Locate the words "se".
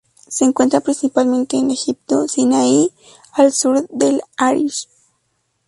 0.27-0.45